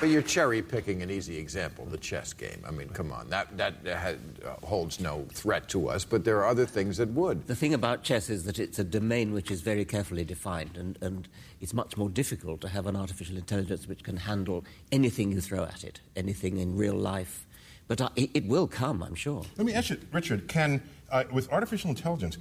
But 0.00 0.10
you're 0.10 0.22
cherry 0.22 0.62
picking 0.62 1.02
an 1.02 1.10
easy 1.10 1.36
example, 1.38 1.84
the 1.84 1.98
chess 1.98 2.32
game. 2.32 2.62
I 2.64 2.70
mean, 2.70 2.88
come 2.90 3.10
on, 3.10 3.28
that 3.30 3.56
that 3.56 3.84
had, 3.84 4.20
uh, 4.44 4.64
holds 4.64 5.00
no 5.00 5.26
threat 5.32 5.68
to 5.70 5.88
us. 5.88 6.04
But 6.04 6.24
there 6.24 6.36
are 6.38 6.46
other 6.46 6.66
things 6.66 6.98
that 6.98 7.08
would. 7.08 7.48
The 7.48 7.56
thing 7.56 7.74
about 7.74 8.04
chess 8.04 8.30
is 8.30 8.44
that 8.44 8.60
it's 8.60 8.78
a 8.78 8.84
domain 8.84 9.32
which 9.32 9.50
is 9.50 9.60
very 9.60 9.84
carefully 9.84 10.24
defined, 10.24 10.76
and, 10.76 10.96
and 11.00 11.26
it's 11.60 11.74
much 11.74 11.96
more 11.96 12.08
difficult 12.08 12.60
to 12.60 12.68
have 12.68 12.86
an 12.86 12.94
artificial 12.94 13.36
intelligence 13.36 13.88
which 13.88 14.04
can 14.04 14.18
handle 14.18 14.64
anything 14.92 15.32
you 15.32 15.40
throw 15.40 15.64
at 15.64 15.82
it, 15.82 16.00
anything 16.14 16.58
in 16.58 16.76
real 16.76 16.94
life. 16.94 17.44
But 17.88 18.00
uh, 18.00 18.10
it, 18.14 18.30
it 18.34 18.46
will 18.46 18.68
come, 18.68 19.02
I'm 19.02 19.16
sure. 19.16 19.42
Let 19.56 19.66
me 19.66 19.74
ask 19.74 19.90
you, 19.90 19.98
Richard, 20.12 20.46
can, 20.46 20.80
uh, 21.10 21.24
with 21.32 21.50
artificial 21.50 21.90
intelligence 21.90 22.38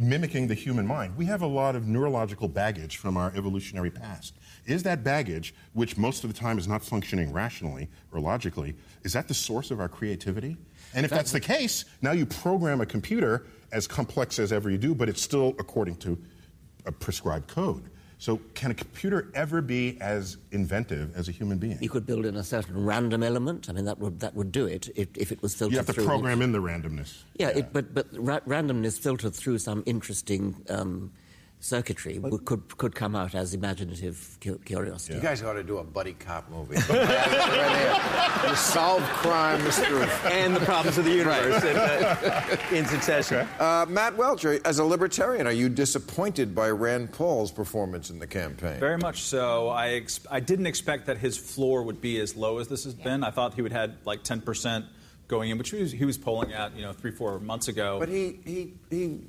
mimicking 0.00 0.48
the 0.48 0.54
human 0.54 0.86
mind, 0.86 1.16
we 1.16 1.26
have 1.26 1.42
a 1.42 1.46
lot 1.46 1.76
of 1.76 1.86
neurological 1.86 2.48
baggage 2.48 2.96
from 2.96 3.16
our 3.16 3.32
evolutionary 3.36 3.90
past. 3.90 4.34
Is 4.66 4.82
that 4.84 5.04
baggage, 5.04 5.54
which 5.72 5.96
most 5.96 6.24
of 6.24 6.32
the 6.32 6.38
time 6.38 6.58
is 6.58 6.66
not 6.66 6.82
functioning 6.82 7.32
rationally 7.32 7.88
or 8.12 8.20
logically, 8.20 8.74
is 9.02 9.12
that 9.12 9.28
the 9.28 9.34
source 9.34 9.70
of 9.70 9.80
our 9.80 9.88
creativity? 9.88 10.56
And 10.94 11.04
if 11.04 11.10
that's 11.10 11.32
the 11.32 11.40
case, 11.40 11.84
now 12.02 12.12
you 12.12 12.26
program 12.26 12.80
a 12.80 12.86
computer 12.86 13.46
as 13.72 13.86
complex 13.86 14.38
as 14.38 14.52
ever 14.52 14.70
you 14.70 14.78
do, 14.78 14.94
but 14.94 15.08
it's 15.08 15.22
still 15.22 15.54
according 15.58 15.96
to 15.96 16.18
a 16.86 16.92
prescribed 16.92 17.48
code. 17.48 17.90
So, 18.20 18.38
can 18.52 18.70
a 18.70 18.74
computer 18.74 19.30
ever 19.32 19.62
be 19.62 19.96
as 19.98 20.36
inventive 20.52 21.16
as 21.16 21.28
a 21.28 21.32
human 21.32 21.56
being? 21.56 21.78
You 21.80 21.88
could 21.88 22.04
build 22.04 22.26
in 22.26 22.36
a 22.36 22.44
certain 22.44 22.84
random 22.84 23.22
element. 23.22 23.70
I 23.70 23.72
mean, 23.72 23.86
that 23.86 23.98
would, 23.98 24.20
that 24.20 24.34
would 24.34 24.52
do 24.52 24.66
it 24.66 24.90
if, 24.94 25.08
if 25.16 25.32
it 25.32 25.40
was 25.40 25.54
filtered 25.54 25.70
through. 25.70 25.72
You 25.72 25.78
have 25.78 25.86
to 25.86 25.92
through. 25.94 26.04
program 26.04 26.42
in 26.42 26.52
the 26.52 26.58
randomness. 26.58 27.22
Yeah, 27.36 27.48
It, 27.48 27.72
but, 27.72 27.94
but 27.94 28.08
ra- 28.12 28.40
randomness 28.40 28.98
filtered 29.00 29.34
through 29.34 29.56
some 29.56 29.82
interesting 29.86 30.54
um, 30.68 31.12
circuitry 31.60 32.18
would, 32.18 32.44
could, 32.46 32.76
could 32.78 32.94
come 32.94 33.14
out 33.14 33.34
as 33.34 33.52
imaginative 33.54 34.38
cu- 34.40 34.58
curiosity. 34.64 35.14
You 35.14 35.20
guys 35.20 35.42
ought 35.42 35.52
to 35.52 35.62
do 35.62 35.78
a 35.78 35.84
buddy 35.84 36.14
cop 36.14 36.50
movie. 36.50 36.76
Right 36.90 37.06
there. 37.08 38.50
you 38.50 38.56
solve 38.56 39.02
crimes 39.02 39.78
through. 39.78 40.02
and 40.30 40.56
the 40.56 40.60
problems 40.60 40.96
of 40.98 41.04
the 41.04 41.12
universe 41.12 41.62
in, 41.62 41.76
uh, 41.76 42.56
in 42.72 42.86
succession. 42.86 43.46
Uh, 43.58 43.86
Matt 43.88 44.16
Welch, 44.16 44.44
as 44.44 44.78
a 44.78 44.84
libertarian, 44.84 45.46
are 45.46 45.52
you 45.52 45.68
disappointed 45.68 46.54
by 46.54 46.70
Rand 46.70 47.12
Paul's 47.12 47.52
performance 47.52 48.10
in 48.10 48.18
the 48.18 48.26
campaign? 48.26 48.80
Very 48.80 48.98
much 48.98 49.22
so. 49.22 49.68
I, 49.68 49.90
ex- 49.90 50.26
I 50.30 50.40
didn't 50.40 50.66
expect 50.66 51.06
that 51.06 51.18
his 51.18 51.36
floor 51.36 51.82
would 51.82 52.00
be 52.00 52.18
as 52.20 52.36
low 52.36 52.58
as 52.58 52.68
this 52.68 52.84
has 52.84 52.94
been. 52.94 53.22
I 53.22 53.30
thought 53.30 53.54
he 53.54 53.62
would 53.62 53.72
had 53.72 53.96
like 54.04 54.24
10% 54.24 54.86
going 55.28 55.50
in, 55.50 55.58
which 55.58 55.70
he 55.70 55.80
was, 55.82 55.92
he 55.92 56.04
was 56.04 56.18
polling 56.18 56.52
at, 56.52 56.74
you 56.74 56.82
know, 56.82 56.92
three, 56.92 57.12
four 57.12 57.38
months 57.38 57.68
ago. 57.68 57.98
But 58.00 58.08
he, 58.08 58.40
he, 58.44 58.72
he, 58.90 59.20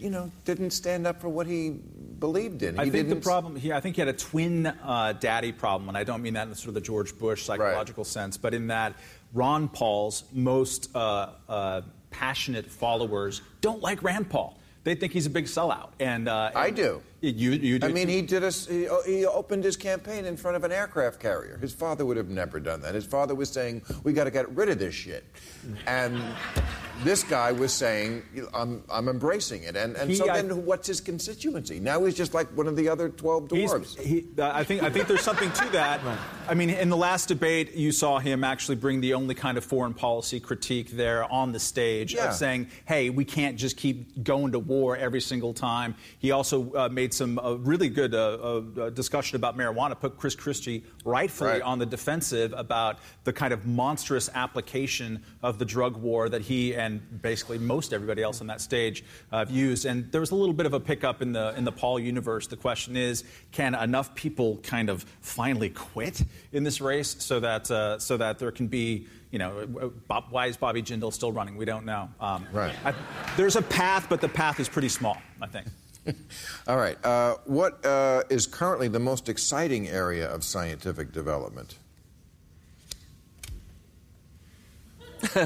you 0.00 0.10
know, 0.10 0.30
didn't 0.44 0.70
stand 0.70 1.06
up 1.06 1.20
for 1.20 1.28
what 1.28 1.46
he 1.46 1.70
believed 2.18 2.62
in. 2.62 2.74
He 2.74 2.80
I 2.80 2.84
think 2.84 3.08
the 3.08 3.14
didn't- 3.14 3.24
problem 3.24 3.56
he 3.56 3.72
I 3.72 3.80
think 3.80 3.96
he 3.96 4.00
had 4.00 4.08
a 4.08 4.12
twin 4.12 4.66
uh, 4.66 5.12
daddy 5.20 5.52
problem, 5.52 5.88
and 5.88 5.96
I 5.96 6.04
don't 6.04 6.22
mean 6.22 6.34
that 6.34 6.48
in 6.48 6.54
sort 6.54 6.68
of 6.68 6.74
the 6.74 6.80
George 6.80 7.16
Bush 7.18 7.44
psychological 7.44 8.04
sense, 8.04 8.36
but 8.36 8.54
in 8.54 8.68
that 8.68 8.94
Ron 9.34 9.68
Paul's 9.68 10.24
most 10.32 10.94
uh, 10.96 11.30
uh, 11.48 11.82
passionate 12.10 12.66
followers 12.66 13.42
don't 13.60 13.82
like 13.82 14.02
Rand 14.02 14.30
Paul. 14.30 14.56
They 14.82 14.94
think 14.94 15.12
he's 15.12 15.26
a 15.26 15.30
big 15.30 15.44
sellout, 15.44 15.90
and 16.00 16.26
uh, 16.26 16.52
I 16.54 16.70
do. 16.70 17.02
You, 17.20 17.50
you 17.50 17.78
do. 17.78 17.86
I 17.86 17.92
mean, 17.92 18.06
too? 18.06 18.12
he 18.14 18.22
did 18.22 18.42
a, 18.42 18.50
he, 18.50 18.88
he 19.04 19.26
opened 19.26 19.62
his 19.62 19.76
campaign 19.76 20.24
in 20.24 20.38
front 20.38 20.56
of 20.56 20.64
an 20.64 20.72
aircraft 20.72 21.20
carrier. 21.20 21.58
His 21.58 21.74
father 21.74 22.06
would 22.06 22.16
have 22.16 22.30
never 22.30 22.58
done 22.58 22.80
that. 22.80 22.94
His 22.94 23.04
father 23.04 23.34
was 23.34 23.50
saying, 23.50 23.82
"We 24.04 24.14
got 24.14 24.24
to 24.24 24.30
get 24.30 24.50
rid 24.56 24.70
of 24.70 24.78
this 24.78 24.94
shit," 24.94 25.24
and 25.86 26.18
this 27.04 27.22
guy 27.22 27.52
was 27.52 27.72
saying, 27.72 28.22
"I'm, 28.54 28.82
I'm 28.90 29.08
embracing 29.08 29.62
it." 29.62 29.76
And, 29.76 29.96
and 29.96 30.10
He- 30.10 30.16
so 30.16 30.28
I- 30.28 30.42
then, 30.42 30.64
what's 30.66 30.86
his 30.86 31.00
constituency? 31.00 31.80
Now 31.80 32.04
he's 32.04 32.14
just 32.14 32.34
like 32.34 32.48
one 32.56 32.66
of 32.66 32.76
the 32.76 32.88
other 32.88 33.08
twelve 33.08 33.50
He's- 33.50 33.70
dwarves. 33.72 33.98
he, 34.00 34.26
uh, 34.38 34.50
I 34.52 34.64
think 34.64 34.82
I 34.82 34.90
think 34.90 35.06
there's 35.06 35.22
something 35.22 35.50
to 35.52 35.68
that. 35.72 36.00
I 36.48 36.54
mean, 36.54 36.70
in 36.70 36.88
the 36.88 36.96
last 36.96 37.26
debate, 37.28 37.76
you 37.76 37.92
saw 37.92 38.18
him 38.18 38.42
actually 38.42 38.74
bring 38.76 39.00
the 39.00 39.14
only 39.14 39.34
kind 39.34 39.56
of 39.56 39.64
foreign 39.64 39.94
policy 39.94 40.40
critique 40.40 40.90
there 40.90 41.30
on 41.30 41.52
the 41.52 41.60
stage 41.60 42.14
Yeah. 42.14 42.28
of 42.28 42.34
saying, 42.34 42.68
"Hey, 42.86 43.10
we 43.10 43.24
can't 43.24 43.56
just 43.56 43.76
keep 43.76 44.22
going 44.24 44.52
to 44.52 44.58
war 44.58 44.96
every 44.96 45.20
single 45.20 45.54
time." 45.54 45.94
He 46.18 46.32
also 46.32 46.72
uh, 46.74 46.88
made 46.90 47.14
some 47.14 47.38
uh, 47.38 47.54
really 47.54 47.88
good 47.88 48.14
uh, 48.14 48.62
uh, 48.78 48.90
discussion 48.90 49.36
about 49.36 49.56
marijuana. 49.56 49.98
Put 49.98 50.16
Chris 50.18 50.34
Christie 50.34 50.84
rightfully 51.04 51.50
Right. 51.50 51.62
on 51.62 51.78
the 51.78 51.86
defensive 51.86 52.52
about 52.56 52.98
the 53.24 53.32
kind 53.32 53.52
of 53.52 53.64
monstrous 53.66 54.28
application 54.34 55.22
of 55.42 55.58
the 55.58 55.64
drug 55.64 55.96
war 55.96 56.28
that 56.28 56.42
he 56.42 56.74
and 56.74 56.89
basically 56.98 57.58
most 57.58 57.92
everybody 57.92 58.22
else 58.22 58.40
on 58.40 58.46
that 58.48 58.60
stage 58.60 59.04
uh, 59.32 59.38
have 59.38 59.50
used. 59.50 59.84
And 59.84 60.10
there 60.12 60.20
was 60.20 60.30
a 60.30 60.34
little 60.34 60.54
bit 60.54 60.66
of 60.66 60.74
a 60.74 60.80
pickup 60.80 61.22
in 61.22 61.32
the 61.32 61.54
in 61.56 61.64
the 61.64 61.72
Paul 61.72 61.98
universe. 62.00 62.46
The 62.46 62.56
question 62.56 62.96
is, 62.96 63.24
can 63.52 63.74
enough 63.74 64.14
people 64.14 64.58
kind 64.62 64.90
of 64.90 65.04
finally 65.20 65.70
quit 65.70 66.22
in 66.52 66.64
this 66.64 66.80
race 66.80 67.16
so 67.18 67.40
that 67.40 67.70
uh, 67.70 67.98
so 67.98 68.16
that 68.16 68.38
there 68.38 68.50
can 68.50 68.66
be 68.66 69.06
you 69.30 69.38
know, 69.38 69.92
Bob, 70.08 70.24
why 70.30 70.46
is 70.46 70.56
Bobby 70.56 70.82
Jindal 70.82 71.12
still 71.12 71.30
running? 71.32 71.56
We 71.56 71.64
don't 71.64 71.84
know. 71.84 72.08
Um, 72.20 72.46
Right. 72.52 72.74
I, 72.84 72.92
there's 73.36 73.56
a 73.56 73.62
path, 73.62 74.06
but 74.08 74.20
the 74.20 74.28
path 74.28 74.58
is 74.58 74.68
pretty 74.68 74.88
small, 74.88 75.18
I 75.40 75.46
think. 75.46 75.68
All 76.66 76.76
right. 76.76 77.02
Uh, 77.04 77.36
what 77.44 77.84
uh, 77.86 78.24
is 78.28 78.46
currently 78.46 78.88
the 78.88 78.98
most 78.98 79.28
exciting 79.28 79.88
area 79.88 80.28
of 80.28 80.42
scientific 80.42 81.12
development? 81.12 81.76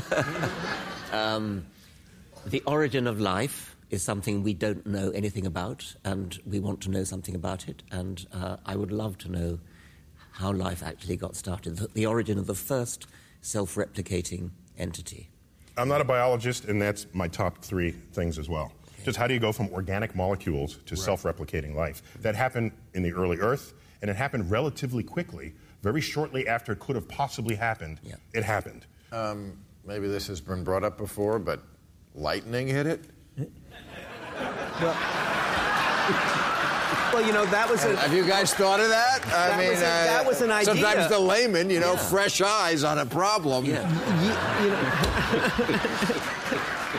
The 2.46 2.62
origin 2.66 3.06
of 3.06 3.20
life 3.20 3.74
is 3.90 4.02
something 4.02 4.42
we 4.42 4.52
don't 4.54 4.86
know 4.86 5.10
anything 5.10 5.46
about, 5.46 5.94
and 6.04 6.38
we 6.44 6.60
want 6.60 6.80
to 6.82 6.90
know 6.90 7.04
something 7.04 7.34
about 7.34 7.68
it. 7.68 7.82
And 7.90 8.26
uh, 8.32 8.56
I 8.66 8.76
would 8.76 8.92
love 8.92 9.16
to 9.18 9.30
know 9.30 9.58
how 10.32 10.52
life 10.52 10.82
actually 10.82 11.16
got 11.16 11.36
started, 11.36 11.76
the, 11.76 11.88
the 11.94 12.06
origin 12.06 12.38
of 12.38 12.46
the 12.46 12.54
first 12.54 13.06
self 13.40 13.76
replicating 13.76 14.50
entity. 14.78 15.30
I'm 15.78 15.88
not 15.88 16.00
a 16.00 16.04
biologist, 16.04 16.66
and 16.66 16.80
that's 16.82 17.06
my 17.14 17.28
top 17.28 17.58
three 17.64 17.92
things 18.12 18.38
as 18.38 18.48
well. 18.48 18.72
Just 19.04 19.16
how 19.16 19.26
do 19.26 19.34
you 19.34 19.40
go 19.40 19.52
from 19.52 19.68
organic 19.70 20.14
molecules 20.14 20.78
to 20.86 20.96
self 20.96 21.22
replicating 21.22 21.74
life? 21.74 22.02
That 22.20 22.34
happened 22.34 22.72
in 22.94 23.02
the 23.02 23.12
early 23.12 23.38
Earth, 23.38 23.72
and 24.02 24.10
it 24.10 24.16
happened 24.16 24.50
relatively 24.50 25.02
quickly. 25.02 25.54
Very 25.82 26.00
shortly 26.00 26.46
after 26.48 26.72
it 26.72 26.78
could 26.80 26.96
have 26.96 27.08
possibly 27.08 27.54
happened, 27.54 28.00
Yeah. 28.02 28.16
it 28.32 28.42
happened. 28.44 28.86
Um, 29.12 29.58
maybe 29.86 30.08
this 30.08 30.26
has 30.28 30.40
been 30.40 30.64
brought 30.64 30.84
up 30.84 30.96
before, 30.98 31.38
but 31.38 31.60
lightning 32.14 32.66
hit 32.68 32.86
it? 32.86 33.04
Well, 37.12 37.24
you 37.24 37.32
know, 37.32 37.46
that 37.46 37.70
was 37.70 37.84
a. 37.84 37.94
Have 37.96 38.12
you 38.12 38.26
guys 38.26 38.52
thought 38.52 38.80
of 38.80 38.88
that? 38.88 39.24
I 39.26 39.28
That 39.50 39.58
mean, 39.58 39.68
uh, 39.68 39.70
was 39.70 39.78
a- 39.78 39.82
that 39.84 40.26
was 40.26 40.40
an 40.40 40.50
idea. 40.50 40.74
Sometimes 40.74 41.08
the 41.08 41.18
layman, 41.20 41.70
you 41.70 41.78
know, 41.78 41.92
Yeah. 41.92 41.98
fresh 42.08 42.40
eyes 42.40 42.82
on 42.82 42.98
a 42.98 43.06
problem. 43.06 43.64
Yeah. 43.64 43.88
you, 44.20 44.64
you 44.64 44.70
know, 44.70 46.20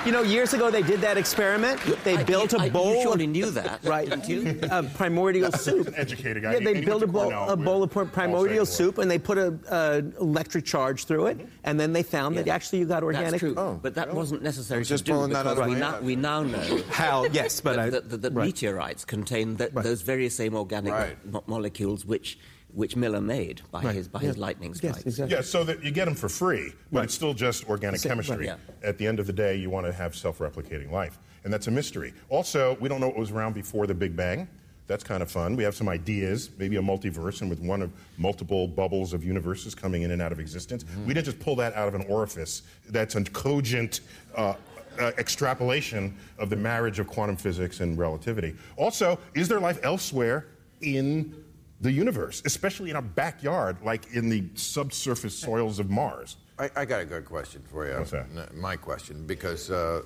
you 0.05 0.11
know, 0.11 0.21
years 0.21 0.53
ago 0.53 0.69
they 0.71 0.81
did 0.83 1.01
that 1.01 1.17
experiment. 1.17 1.79
They 2.03 2.17
I- 2.17 2.23
built 2.23 2.53
I- 2.53 2.65
a 2.67 2.69
bowl. 2.69 2.91
You 2.91 2.97
of- 2.97 3.03
surely 3.03 3.27
knew 3.27 3.49
that, 3.51 3.79
Right, 3.83 4.09
didn't 4.09 4.29
you? 4.29 4.59
uh, 4.69 4.83
primordial 4.95 5.51
soup. 5.51 5.93
Educated 5.95 6.43
guy. 6.43 6.53
Yeah, 6.53 6.59
they 6.59 6.81
built 6.81 7.03
a 7.03 7.07
bowl, 7.07 7.31
a 7.31 7.55
bowl 7.57 7.83
of 7.83 7.91
primordial 8.11 8.65
soup, 8.65 8.97
and 8.97 9.09
they 9.09 9.17
put 9.19 9.37
a 9.37 9.57
uh, 9.69 10.01
electric 10.19 10.65
charge 10.65 11.05
through 11.05 11.27
it, 11.27 11.47
and 11.63 11.79
then 11.79 11.93
they 11.93 12.03
found 12.03 12.37
that 12.37 12.47
actually 12.47 12.79
you 12.79 12.85
got 12.85 13.03
organic. 13.03 13.31
That's 13.31 13.39
true. 13.39 13.55
Oh, 13.57 13.79
but 13.81 13.95
that 13.95 14.13
wasn't 14.13 14.43
necessary 14.43 14.79
was 14.79 14.87
to 14.89 14.93
just 14.93 15.05
do 15.05 15.13
pulling 15.13 15.31
that 15.33 15.47
out 15.47 15.57
of 15.57 15.65
we 15.65 15.73
my 15.73 15.79
now, 15.79 15.99
we 16.01 16.15
now 16.15 16.43
know 16.43 16.81
How? 16.89 17.25
Yes, 17.25 17.59
but 17.61 17.79
I, 17.79 17.89
that, 17.89 18.09
that, 18.09 18.21
that 18.21 18.33
right. 18.33 18.45
meteorites 18.45 19.05
contain 19.05 19.57
th- 19.57 19.71
those 19.73 20.01
very 20.01 20.29
same 20.29 20.55
organic 20.55 20.93
Right. 20.93 21.25
mo- 21.25 21.43
molecules 21.47 22.05
which 22.05 22.37
which 22.75 22.95
Miller 22.95 23.21
made 23.21 23.61
by 23.71 23.81
Right. 23.83 23.95
his 23.95 24.07
by 24.07 24.21
Yeah. 24.21 24.27
his 24.27 24.37
lightning 24.37 24.69
Yes, 24.71 24.77
strikes. 24.77 25.01
exactly. 25.05 25.35
Yeah, 25.35 25.41
so 25.41 25.63
that 25.63 25.83
you 25.83 25.91
get 25.91 26.05
them 26.05 26.15
for 26.15 26.29
free, 26.29 26.73
but 26.91 26.99
Right. 26.99 27.03
it's 27.05 27.13
still 27.15 27.33
just 27.33 27.67
organic 27.69 27.99
So- 28.01 28.09
chemistry. 28.09 28.47
right. 28.47 28.57
At 28.83 28.97
the 28.97 29.07
end 29.07 29.19
of 29.19 29.27
the 29.27 29.33
day, 29.33 29.55
you 29.55 29.69
want 29.69 29.85
to 29.87 29.93
have 29.93 30.15
self-replicating 30.15 30.91
life, 30.91 31.17
and 31.43 31.51
that's 31.53 31.67
a 31.67 31.71
mystery. 31.71 32.13
Also, 32.29 32.77
we 32.79 32.89
don't 32.89 32.99
know 33.01 33.07
what 33.07 33.17
was 33.17 33.31
around 33.31 33.53
before 33.55 33.87
the 33.87 33.93
Big 33.93 34.15
Bang. 34.15 34.47
That's 34.87 35.03
kind 35.03 35.23
of 35.23 35.31
fun. 35.31 35.55
We 35.55 35.63
have 35.63 35.73
some 35.73 35.89
ideas, 35.89 36.51
maybe 36.59 36.75
a 36.75 36.81
multiverse, 36.81 37.41
and 37.41 37.49
with 37.49 37.59
one 37.59 37.81
of 37.81 37.91
multiple 38.17 38.67
bubbles 38.67 39.13
of 39.13 39.23
universes 39.23 39.73
coming 39.73 40.03
in 40.03 40.11
and 40.11 40.21
out 40.21 40.31
of 40.31 40.39
existence. 40.39 40.85
We 41.07 41.13
didn't 41.15 41.25
just 41.25 41.39
pull 41.39 41.55
that 41.55 41.73
out 41.75 41.87
of 41.87 41.95
an 41.95 42.03
orifice. 42.07 42.61
That's 42.89 43.15
a 43.15 43.23
cogent. 43.23 44.01
Uh, 44.35 44.53
uh, 44.97 45.11
extrapolation 45.17 46.15
of 46.37 46.49
the 46.49 46.55
marriage 46.55 46.99
of 46.99 47.07
quantum 47.07 47.35
physics 47.35 47.81
and 47.81 47.97
relativity. 47.97 48.55
Also, 48.77 49.19
is 49.33 49.49
there 49.49 49.59
life 49.59 49.77
elsewhere 49.83 50.45
in 50.81 51.33
the 51.81 51.91
universe, 51.91 52.41
especially 52.45 52.89
in 52.89 52.95
our 52.95 53.01
backyard, 53.01 53.77
like 53.83 54.11
in 54.13 54.29
the 54.29 54.45
subsurface 54.55 55.35
soils 55.35 55.79
of 55.79 55.89
Mars? 55.89 56.37
I, 56.57 56.69
I 56.75 56.85
got 56.85 57.01
a 57.01 57.05
good 57.05 57.25
question 57.25 57.61
for 57.69 57.87
you. 57.87 57.97
What's 57.97 58.11
that? 58.11 58.55
My 58.55 58.75
question, 58.75 59.25
because 59.25 59.69
uh, 59.69 60.01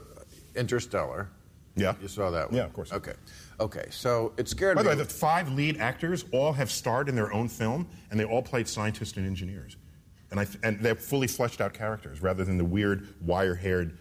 Interstellar. 0.55 1.29
Yeah. 1.75 1.93
You 2.01 2.07
saw 2.07 2.31
that 2.31 2.49
one? 2.49 2.57
Yeah, 2.57 2.65
of 2.65 2.73
course. 2.73 2.91
Okay. 2.91 3.13
Okay, 3.59 3.85
so 3.89 4.33
it 4.37 4.49
scared 4.49 4.75
By 4.75 4.83
the 4.83 4.89
me. 4.89 4.95
way, 4.95 5.03
the 5.03 5.09
five 5.09 5.51
lead 5.51 5.77
actors 5.77 6.25
all 6.31 6.51
have 6.53 6.71
starred 6.71 7.07
in 7.07 7.15
their 7.15 7.31
own 7.31 7.47
film, 7.47 7.87
and 8.09 8.19
they 8.19 8.25
all 8.25 8.41
played 8.41 8.67
scientists 8.67 9.15
and 9.17 9.25
engineers. 9.25 9.77
And, 10.31 10.39
I, 10.39 10.47
and 10.63 10.79
they're 10.79 10.95
fully 10.95 11.27
fleshed 11.27 11.61
out 11.61 11.73
characters 11.73 12.21
rather 12.21 12.43
than 12.43 12.57
the 12.57 12.65
weird, 12.65 13.07
wire 13.21 13.55
haired, 13.55 13.97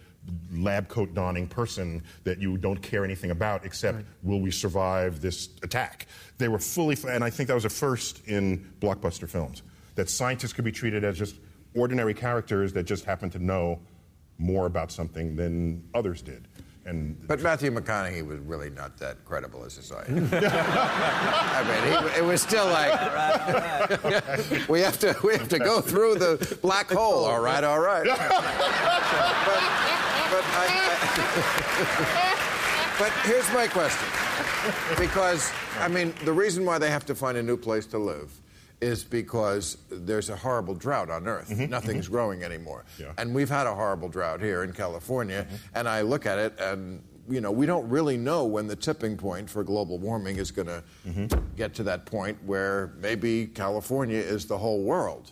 lab 0.51 0.87
coat 0.89 1.13
donning 1.13 1.47
person 1.47 2.03
that 2.23 2.39
you 2.39 2.57
don't 2.57 2.81
care 2.81 3.03
anything 3.03 3.31
about 3.31 3.65
except 3.65 4.03
will 4.23 4.41
we 4.41 4.51
survive 4.51 5.21
this 5.21 5.49
attack? 5.63 6.07
They 6.37 6.47
were 6.47 6.59
fully, 6.59 6.97
and 7.07 7.23
I 7.23 7.29
think 7.29 7.47
that 7.47 7.55
was 7.55 7.65
a 7.65 7.69
first 7.69 8.27
in 8.27 8.71
blockbuster 8.79 9.27
films 9.27 9.63
that 9.95 10.09
scientists 10.09 10.53
could 10.53 10.65
be 10.65 10.71
treated 10.71 11.03
as 11.03 11.17
just 11.17 11.35
ordinary 11.75 12.13
characters 12.13 12.73
that 12.73 12.83
just 12.83 13.05
happen 13.05 13.29
to 13.31 13.39
know 13.39 13.79
more 14.37 14.65
about 14.65 14.91
something 14.91 15.35
than 15.35 15.83
others 15.93 16.21
did. 16.21 16.47
And 16.85 17.27
But 17.27 17.41
Matthew 17.41 17.69
McConaughey 17.71 18.25
was 18.25 18.39
really 18.39 18.69
not 18.69 18.97
that 18.97 19.23
credible 19.25 19.63
as 19.65 19.77
a 19.77 19.83
scientist. 19.83 20.33
I 20.33 21.63
mean, 21.67 21.83
he, 22.13 22.19
it 22.19 22.23
was 22.23 22.41
still 22.41 22.65
like 22.65 22.93
we 24.69 24.79
have 24.79 24.97
to 24.99 25.15
we 25.23 25.33
have 25.33 25.49
to 25.49 25.59
go 25.59 25.81
through 25.81 26.15
the 26.15 26.57
black 26.61 26.89
hole. 26.89 27.25
All 27.25 27.41
right, 27.41 27.63
all 27.63 27.79
right. 27.79 28.05
but 28.07 29.98
but 30.29 30.43
I, 30.43 30.67
I, 31.77 32.95
but 32.99 33.11
here's 33.23 33.51
my 33.53 33.67
question, 33.67 34.07
because 34.97 35.51
I 35.79 35.87
mean 35.87 36.13
the 36.25 36.33
reason 36.33 36.65
why 36.65 36.77
they 36.77 36.89
have 36.89 37.05
to 37.07 37.15
find 37.15 37.37
a 37.37 37.43
new 37.43 37.57
place 37.57 37.85
to 37.87 37.97
live 37.97 38.31
is 38.81 39.03
because 39.03 39.77
there's 39.89 40.29
a 40.29 40.35
horrible 40.35 40.73
drought 40.73 41.09
on 41.09 41.27
Earth. 41.27 41.49
Mm-hmm, 41.49 41.63
mm-hmm. 41.63 41.71
Nothing's 41.71 42.07
growing 42.07 42.43
anymore. 42.43 42.85
Yeah. 42.97 43.11
And 43.17 43.35
we've 43.35 43.49
had 43.49 43.67
a 43.67 43.75
horrible 43.75 44.07
drought 44.07 44.39
here 44.39 44.63
in 44.63 44.71
California, 44.71 45.45
mm-hmm. 45.45 45.77
and 45.77 45.89
I 45.89 46.01
look 46.01 46.25
at 46.25 46.39
it 46.39 46.57
and 46.59 47.03
you 47.29 47.41
know, 47.41 47.51
we 47.51 47.65
don't 47.65 47.87
really 47.87 48.17
know 48.17 48.45
when 48.45 48.67
the 48.67 48.75
tipping 48.75 49.15
point 49.15 49.49
for 49.49 49.63
global 49.63 49.99
warming 49.99 50.37
is 50.37 50.51
going 50.51 50.67
to 50.67 50.83
get 51.55 51.75
to 51.75 51.83
that 51.83 52.05
point 52.05 52.37
where 52.43 52.93
maybe 52.97 53.45
California 53.45 54.17
is 54.17 54.47
the 54.47 54.57
whole 54.57 54.81
world. 54.81 55.31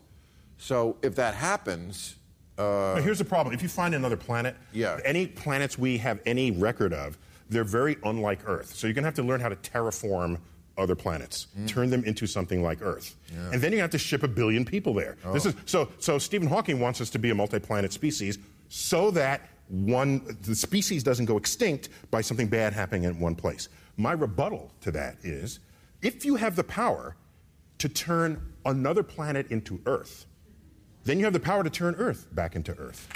So 0.57 0.97
if 1.01 1.15
that 1.15 1.33
happens, 1.33 2.15
uh, 2.57 2.93
Now, 2.95 3.01
here's 3.01 3.19
the 3.19 3.25
problem. 3.25 3.53
If 3.53 3.61
you 3.61 3.69
find 3.69 3.93
another 3.95 4.17
planet, 4.17 4.55
Yeah. 4.73 4.99
any 5.05 5.27
planets 5.27 5.77
we 5.77 5.97
have 5.99 6.19
any 6.25 6.51
record 6.51 6.93
of, 6.93 7.17
they're 7.49 7.63
very 7.63 7.97
unlike 8.03 8.39
Earth. 8.47 8.73
So 8.75 8.87
you're 8.87 8.93
going 8.93 9.03
to 9.03 9.07
have 9.07 9.15
to 9.15 9.23
learn 9.23 9.39
how 9.39 9.49
to 9.49 9.55
terraform 9.57 10.39
other 10.77 10.95
planets, 10.95 11.47
Mm. 11.57 11.67
turn 11.67 11.89
them 11.89 12.03
into 12.03 12.27
something 12.27 12.61
like 12.61 12.81
Earth. 12.81 13.15
And 13.51 13.61
then 13.61 13.71
you 13.73 13.79
have 13.79 13.89
to 13.91 13.97
ship 13.97 14.21
a 14.23 14.27
billion 14.27 14.63
people 14.65 14.93
there. 14.93 15.17
This 15.33 15.45
Oh. 15.45 15.49
is 15.49 15.55
so 15.65 15.89
so 15.99 16.17
Stephen 16.19 16.47
Hawking 16.47 16.79
wants 16.79 17.01
us 17.01 17.09
to 17.11 17.19
be 17.19 17.29
a 17.31 17.35
multi-planet 17.35 17.91
species 17.93 18.37
so 18.69 19.09
that 19.11 19.41
one 19.69 20.37
the 20.43 20.55
species 20.55 21.03
doesn't 21.03 21.25
go 21.25 21.35
extinct 21.37 21.89
by 22.11 22.21
something 22.21 22.47
bad 22.47 22.73
happening 22.73 23.03
in 23.03 23.19
one 23.19 23.33
place. 23.35 23.69
My 23.97 24.11
rebuttal 24.11 24.71
to 24.81 24.91
that 24.91 25.17
is 25.23 25.59
if 26.03 26.23
you 26.25 26.35
have 26.35 26.55
the 26.55 26.63
power 26.63 27.15
to 27.79 27.89
turn 27.89 28.39
another 28.65 29.01
planet 29.03 29.49
into 29.49 29.81
Earth, 29.87 30.25
then 31.07 31.17
you 31.19 31.23
have 31.23 31.33
the 31.33 31.39
power 31.39 31.63
to 31.63 31.69
turn 31.69 31.95
Earth 31.95 32.27
back 32.33 32.55
into 32.55 32.73
Earth. 32.77 33.07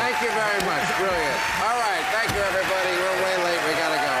thank 0.00 0.20
you 0.20 0.28
very 0.28 0.60
much. 0.66 0.86
Brilliant. 0.98 1.40
All 1.62 1.78
right. 1.78 2.04
Thank 2.10 2.30
you, 2.34 2.42
everybody. 2.42 2.90
We're 2.98 3.18
way 3.24 3.36
late. 3.44 3.62
We 3.64 3.72
got 3.78 3.94
to 3.94 4.00
go. 4.02 4.14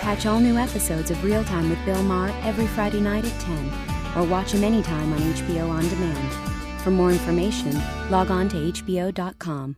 Catch 0.00 0.26
all 0.26 0.40
new 0.40 0.56
episodes 0.56 1.10
of 1.12 1.22
Real 1.22 1.44
Time 1.44 1.70
with 1.70 1.78
Bill 1.84 2.02
Maher 2.02 2.34
every 2.42 2.66
Friday 2.66 3.00
night 3.00 3.24
at 3.24 3.40
10, 3.40 3.72
or 4.16 4.24
watch 4.28 4.52
him 4.52 4.64
anytime 4.64 5.12
on 5.12 5.20
HBO 5.20 5.68
On 5.68 5.88
Demand. 5.88 6.80
For 6.82 6.90
more 6.90 7.12
information, 7.12 7.80
log 8.10 8.30
on 8.30 8.48
to 8.50 8.56
HBO.com. 8.56 9.76